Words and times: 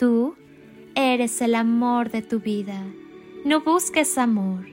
Tú 0.00 0.34
eres 0.94 1.42
el 1.42 1.54
amor 1.54 2.10
de 2.10 2.22
tu 2.22 2.40
vida. 2.40 2.82
No 3.44 3.60
busques 3.60 4.16
amor. 4.16 4.64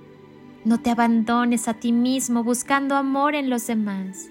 No 0.64 0.80
te 0.80 0.90
abandones 0.90 1.68
a 1.68 1.74
ti 1.74 1.92
mismo 1.92 2.46
buscando 2.46 2.96
amor 2.96 3.36
en 3.36 3.50
los 3.50 3.68
demás. 3.68 4.30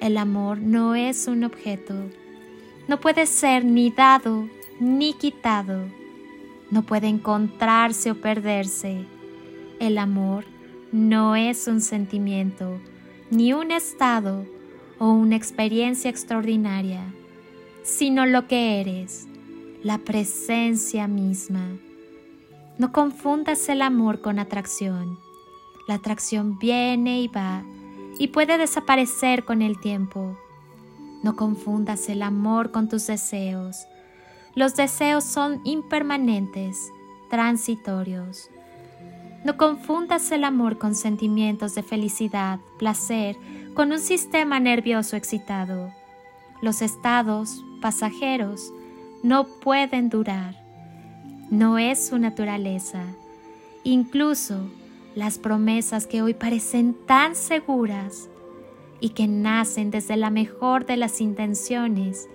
El 0.00 0.16
amor 0.16 0.58
no 0.58 0.96
es 0.96 1.28
un 1.28 1.44
objeto. 1.44 1.94
No 2.88 2.98
puede 2.98 3.24
ser 3.26 3.64
ni 3.64 3.92
dado 3.92 4.48
ni 4.80 5.12
quitado. 5.12 5.84
No 6.72 6.82
puede 6.82 7.06
encontrarse 7.06 8.10
o 8.10 8.20
perderse. 8.20 9.04
El 9.78 9.96
amor 9.96 10.44
no 10.90 11.36
es 11.36 11.68
un 11.68 11.80
sentimiento, 11.80 12.80
ni 13.30 13.52
un 13.52 13.70
estado 13.70 14.44
o 14.98 15.12
una 15.12 15.36
experiencia 15.36 16.10
extraordinaria, 16.10 17.04
sino 17.84 18.26
lo 18.26 18.48
que 18.48 18.80
eres, 18.80 19.28
la 19.82 19.96
presencia 19.96 21.08
misma. 21.08 21.78
No 22.76 22.92
confundas 22.92 23.66
el 23.70 23.80
amor 23.80 24.20
con 24.20 24.38
atracción. 24.38 25.18
La 25.88 25.94
atracción 25.94 26.58
viene 26.58 27.22
y 27.22 27.28
va 27.28 27.64
y 28.18 28.28
puede 28.28 28.58
desaparecer 28.58 29.46
con 29.46 29.62
el 29.62 29.80
tiempo. 29.80 30.36
No 31.22 31.34
confundas 31.34 32.10
el 32.10 32.22
amor 32.22 32.72
con 32.72 32.88
tus 32.88 33.06
deseos. 33.06 33.86
Los 34.54 34.76
deseos 34.76 35.24
son 35.24 35.62
impermanentes, 35.64 36.92
transitorios. 37.30 38.50
No 39.44 39.56
confundas 39.56 40.30
el 40.32 40.44
amor 40.44 40.76
con 40.76 40.94
sentimientos 40.94 41.74
de 41.74 41.82
felicidad, 41.82 42.60
placer, 42.78 43.36
con 43.72 43.92
un 43.92 43.98
sistema 43.98 44.60
nervioso 44.60 45.16
excitado. 45.16 45.90
Los 46.60 46.82
estados 46.82 47.64
pasajeros 47.80 48.74
no 49.22 49.44
pueden 49.44 50.08
durar. 50.08 50.56
No 51.50 51.78
es 51.78 52.08
su 52.08 52.18
naturaleza. 52.18 53.04
Incluso 53.84 54.70
las 55.14 55.38
promesas 55.38 56.06
que 56.06 56.22
hoy 56.22 56.34
parecen 56.34 56.94
tan 57.06 57.34
seguras 57.34 58.30
y 59.00 59.10
que 59.10 59.26
nacen 59.26 59.90
desde 59.90 60.16
la 60.16 60.30
mejor 60.30 60.86
de 60.86 60.96
las 60.96 61.20
intenciones, 61.20 62.28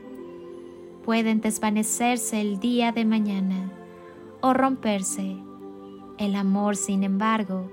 pueden 1.05 1.39
desvanecerse 1.41 2.41
el 2.41 2.59
día 2.59 2.91
de 2.91 3.05
mañana 3.05 3.71
o 4.41 4.53
romperse. 4.53 5.37
El 6.17 6.35
amor, 6.35 6.75
sin 6.75 7.03
embargo, 7.03 7.71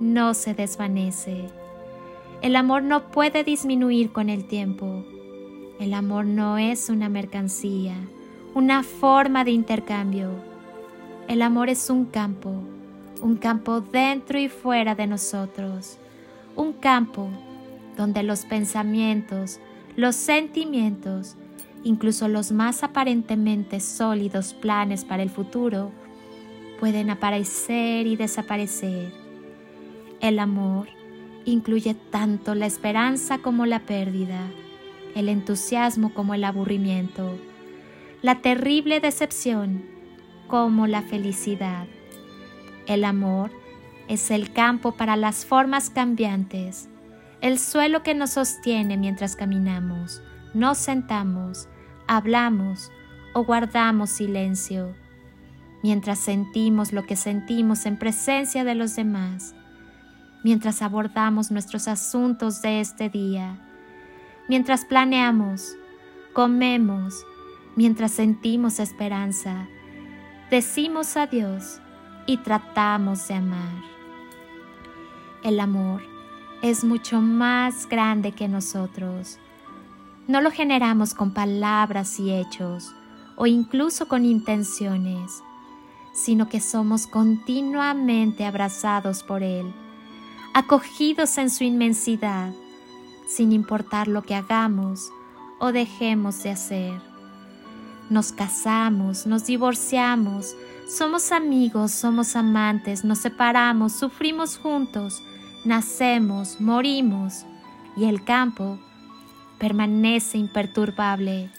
no 0.00 0.34
se 0.34 0.54
desvanece. 0.54 1.46
El 2.42 2.56
amor 2.56 2.82
no 2.82 3.10
puede 3.10 3.44
disminuir 3.44 4.12
con 4.12 4.28
el 4.28 4.46
tiempo. 4.46 5.04
El 5.80 5.94
amor 5.94 6.24
no 6.24 6.58
es 6.58 6.88
una 6.88 7.08
mercancía, 7.08 7.94
una 8.58 8.82
forma 8.82 9.44
de 9.44 9.52
intercambio. 9.52 10.32
El 11.28 11.42
amor 11.42 11.68
es 11.68 11.90
un 11.90 12.06
campo 12.06 12.60
un 13.22 13.36
campo 13.36 13.80
dentro 13.80 14.38
y 14.38 14.48
fuera 14.48 14.94
de 14.94 15.06
nosotros, 15.06 15.98
un 16.56 16.72
campo 16.72 17.28
donde 17.96 18.22
los 18.22 18.44
pensamientos, 18.44 19.60
los 19.96 20.16
sentimientos, 20.16 21.36
incluso 21.84 22.28
los 22.28 22.52
más 22.52 22.82
aparentemente 22.82 23.80
sólidos 23.80 24.54
planes 24.54 25.04
para 25.04 25.22
el 25.22 25.30
futuro, 25.30 25.90
pueden 26.80 27.10
aparecer 27.10 28.06
y 28.06 28.16
desaparecer. 28.16 29.12
El 30.20 30.38
amor 30.38 30.88
incluye 31.44 31.94
tanto 31.94 32.54
la 32.54 32.66
esperanza 32.66 33.38
como 33.38 33.66
la 33.66 33.80
pérdida, 33.80 34.40
el 35.14 35.28
entusiasmo 35.28 36.12
como 36.12 36.34
el 36.34 36.44
aburrimiento, 36.44 37.36
la 38.20 38.40
terrible 38.40 39.00
decepción 39.00 39.84
como 40.48 40.86
la 40.86 41.02
felicidad. 41.02 41.86
El 42.86 43.04
amor 43.04 43.52
es 44.08 44.30
el 44.30 44.52
campo 44.52 44.92
para 44.92 45.16
las 45.16 45.46
formas 45.46 45.90
cambiantes, 45.90 46.88
el 47.40 47.58
suelo 47.58 48.02
que 48.02 48.14
nos 48.14 48.30
sostiene 48.30 48.96
mientras 48.96 49.36
caminamos, 49.36 50.22
nos 50.52 50.78
sentamos, 50.78 51.68
hablamos 52.08 52.90
o 53.34 53.44
guardamos 53.44 54.10
silencio, 54.10 54.96
mientras 55.84 56.18
sentimos 56.18 56.92
lo 56.92 57.04
que 57.04 57.14
sentimos 57.14 57.86
en 57.86 57.98
presencia 57.98 58.64
de 58.64 58.74
los 58.74 58.96
demás, 58.96 59.54
mientras 60.42 60.82
abordamos 60.82 61.52
nuestros 61.52 61.86
asuntos 61.86 62.62
de 62.62 62.80
este 62.80 63.10
día, 63.10 63.60
mientras 64.48 64.84
planeamos, 64.84 65.76
comemos, 66.32 67.24
mientras 67.78 68.10
sentimos 68.10 68.80
esperanza, 68.80 69.68
decimos 70.50 71.16
adiós 71.16 71.80
y 72.26 72.38
tratamos 72.38 73.28
de 73.28 73.34
amar. 73.34 73.84
El 75.44 75.60
amor 75.60 76.02
es 76.60 76.82
mucho 76.82 77.20
más 77.20 77.88
grande 77.88 78.32
que 78.32 78.48
nosotros. 78.48 79.38
No 80.26 80.40
lo 80.40 80.50
generamos 80.50 81.14
con 81.14 81.32
palabras 81.32 82.18
y 82.18 82.32
hechos 82.32 82.96
o 83.36 83.46
incluso 83.46 84.08
con 84.08 84.24
intenciones, 84.24 85.44
sino 86.12 86.48
que 86.48 86.58
somos 86.58 87.06
continuamente 87.06 88.44
abrazados 88.44 89.22
por 89.22 89.44
Él, 89.44 89.72
acogidos 90.52 91.38
en 91.38 91.48
su 91.48 91.62
inmensidad, 91.62 92.52
sin 93.28 93.52
importar 93.52 94.08
lo 94.08 94.22
que 94.22 94.34
hagamos 94.34 95.12
o 95.60 95.70
dejemos 95.70 96.42
de 96.42 96.50
hacer. 96.50 97.07
Nos 98.10 98.32
casamos, 98.32 99.26
nos 99.26 99.44
divorciamos, 99.44 100.56
somos 100.88 101.32
amigos, 101.32 101.92
somos 101.92 102.36
amantes, 102.36 103.04
nos 103.04 103.18
separamos, 103.18 103.92
sufrimos 103.92 104.56
juntos, 104.56 105.22
nacemos, 105.64 106.60
morimos 106.60 107.44
y 107.96 108.06
el 108.06 108.24
campo 108.24 108.78
permanece 109.58 110.38
imperturbable. 110.38 111.50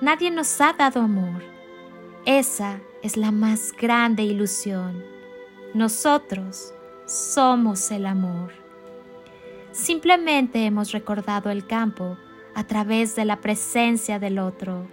Nadie 0.00 0.30
nos 0.30 0.60
ha 0.60 0.72
dado 0.72 1.00
amor. 1.00 1.42
Esa 2.24 2.80
es 3.02 3.16
la 3.16 3.32
más 3.32 3.72
grande 3.72 4.22
ilusión. 4.22 5.04
Nosotros 5.74 6.72
somos 7.06 7.90
el 7.90 8.06
amor. 8.06 8.52
Simplemente 9.72 10.64
hemos 10.64 10.92
recordado 10.92 11.50
el 11.50 11.66
campo 11.66 12.16
a 12.58 12.64
través 12.64 13.14
de 13.14 13.24
la 13.24 13.36
presencia 13.36 14.18
del 14.18 14.40
otro. 14.40 14.88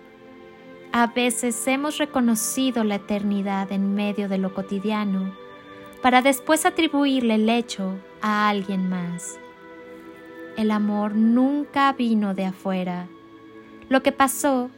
A 0.92 1.08
veces 1.08 1.66
hemos 1.66 1.98
reconocido 1.98 2.84
la 2.84 2.96
eternidad 2.96 3.72
en 3.72 3.96
medio 3.96 4.30
de 4.30 4.38
lo 4.38 4.54
cotidiano 4.54 5.36
para 6.04 6.22
después 6.22 6.68
atribuirle 6.68 7.34
el 7.34 7.50
hecho 7.50 7.98
a 8.22 8.50
alguien 8.50 8.88
más. 8.88 9.40
El 10.58 10.70
amor 10.70 11.16
nunca 11.16 11.92
vino 11.94 12.36
de 12.36 12.46
afuera. 12.46 13.08
Lo 13.90 14.04
que 14.04 14.12
pasó 14.12 14.70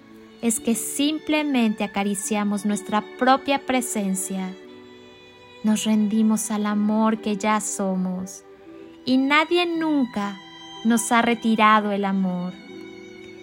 es 0.41 0.61
que 0.61 0.73
simplemente 0.73 1.83
acariciamos 1.83 2.66
nuestra 2.66 3.03
propia 3.19 3.66
presencia. 3.66 4.55
Nos 5.66 5.83
rendimos 5.83 6.51
al 6.51 6.66
amor 6.66 7.19
que 7.19 7.35
ya 7.35 7.59
somos 7.59 8.45
y 9.03 9.17
nadie 9.17 9.66
nunca 9.66 10.40
nos 10.85 11.11
ha 11.11 11.22
retirado 11.22 11.91
el 11.91 12.05
amor. 12.05 12.53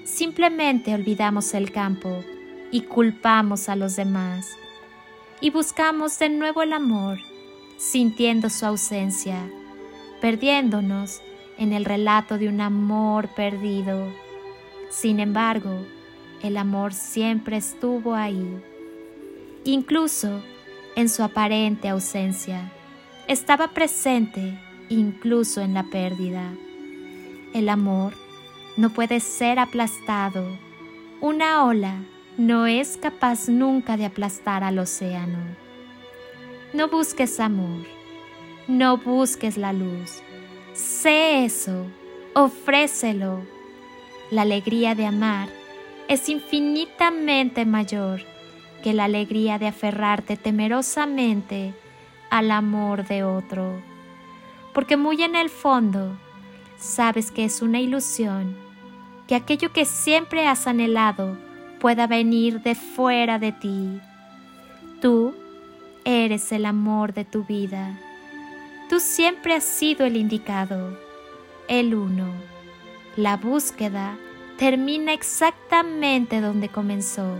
Simplemente 0.04 0.94
olvidamos 0.94 1.54
el 1.54 1.72
campo 1.72 2.22
y 2.70 2.82
culpamos 2.82 3.70
a 3.70 3.76
los 3.76 3.96
demás. 3.96 4.56
Y 5.40 5.50
buscamos 5.50 6.18
de 6.18 6.28
nuevo 6.28 6.62
el 6.62 6.74
amor, 6.74 7.18
sintiendo 7.78 8.50
su 8.50 8.66
ausencia, 8.66 9.38
perdiéndonos 10.20 11.22
en 11.56 11.72
el 11.72 11.86
relato 11.86 12.36
de 12.36 12.48
un 12.48 12.60
amor 12.60 13.28
perdido. 13.34 14.08
Sin 14.90 15.20
embargo, 15.20 15.86
el 16.42 16.58
amor 16.58 16.92
siempre 16.92 17.56
estuvo 17.56 18.14
ahí, 18.14 18.62
incluso 19.64 20.42
en 20.96 21.08
su 21.08 21.22
aparente 21.22 21.88
ausencia. 21.88 22.70
Estaba 23.26 23.68
presente 23.68 24.58
incluso 24.90 25.62
en 25.62 25.72
la 25.72 25.84
pérdida. 25.84 26.52
El 27.54 27.70
amor 27.70 28.14
no 28.76 28.90
puede 28.90 29.20
ser 29.20 29.58
aplastado. 29.58 30.46
Una 31.20 31.64
ola 31.64 32.02
no 32.36 32.66
es 32.66 32.96
capaz 32.96 33.48
nunca 33.48 33.96
de 33.96 34.06
aplastar 34.06 34.64
al 34.64 34.78
océano. 34.78 35.38
No 36.72 36.88
busques 36.88 37.38
amor, 37.38 37.86
no 38.66 38.96
busques 38.96 39.56
la 39.56 39.72
luz. 39.72 40.22
Sé 40.72 41.44
eso, 41.44 41.86
ofrécelo. 42.34 43.42
La 44.30 44.42
alegría 44.42 44.94
de 44.94 45.06
amar 45.06 45.48
es 46.08 46.28
infinitamente 46.28 47.64
mayor 47.64 48.22
que 48.82 48.92
la 48.92 49.04
alegría 49.04 49.58
de 49.58 49.68
aferrarte 49.68 50.36
temerosamente 50.36 51.72
al 52.30 52.50
amor 52.50 53.06
de 53.06 53.22
otro, 53.22 53.80
porque 54.72 54.96
muy 54.96 55.22
en 55.22 55.36
el 55.36 55.48
fondo 55.48 56.16
sabes 56.76 57.30
que 57.30 57.44
es 57.44 57.62
una 57.62 57.80
ilusión, 57.80 58.63
que 59.26 59.34
aquello 59.34 59.72
que 59.72 59.84
siempre 59.84 60.46
has 60.46 60.66
anhelado 60.66 61.36
pueda 61.80 62.06
venir 62.06 62.62
de 62.62 62.74
fuera 62.74 63.38
de 63.38 63.52
ti. 63.52 64.00
Tú 65.00 65.34
eres 66.04 66.52
el 66.52 66.66
amor 66.66 67.14
de 67.14 67.24
tu 67.24 67.44
vida. 67.44 67.98
Tú 68.88 69.00
siempre 69.00 69.54
has 69.54 69.64
sido 69.64 70.04
el 70.06 70.16
indicado, 70.16 70.98
el 71.68 71.94
uno. 71.94 72.28
La 73.16 73.36
búsqueda 73.36 74.16
termina 74.58 75.12
exactamente 75.12 76.40
donde 76.40 76.68
comenzó, 76.68 77.36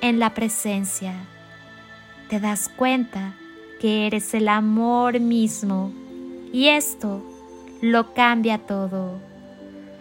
en 0.00 0.18
la 0.18 0.34
presencia. 0.34 1.14
Te 2.28 2.40
das 2.40 2.68
cuenta 2.68 3.34
que 3.80 4.06
eres 4.06 4.34
el 4.34 4.48
amor 4.48 5.20
mismo 5.20 5.92
y 6.52 6.68
esto 6.68 7.22
lo 7.80 8.12
cambia 8.12 8.58
todo. 8.58 9.27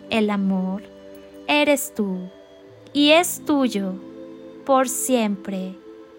El 0.10 0.30
amor 0.30 0.84
eres 1.50 1.94
tú 1.94 2.18
y 2.94 3.12
es 3.12 3.44
tuyo 3.44 3.96
por 4.66 4.88
siempre, 4.88 5.76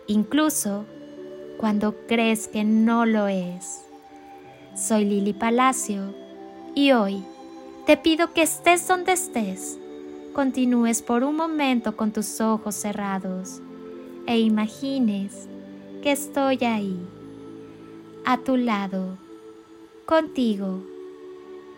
incluso 0.07 0.85
cuando 1.57 1.95
crees 2.07 2.49
que 2.49 2.65
no 2.65 3.07
lo 3.07 3.29
es. 3.29 3.81
Soy 4.77 5.07
Lili 5.07 5.33
Palacio 5.33 6.15
y 6.75 6.93
hoy 6.93 7.25
te 7.87 7.97
pido 7.97 8.35
que 8.35 8.43
estés 8.43 8.87
donde 8.87 9.13
estés, 9.13 9.79
continúes 10.35 11.01
por 11.01 11.25
un 11.25 11.37
momento 11.37 11.97
con 11.97 12.13
tus 12.13 12.43
ojos 12.43 12.75
cerrados 12.75 13.63
e 14.27 14.39
imagines 14.39 15.49
que 16.03 16.13
estoy 16.13 16.63
ahí, 16.67 16.95
a 18.27 18.37
tu 18.37 18.59
lado, 18.59 19.17
contigo, 20.05 20.83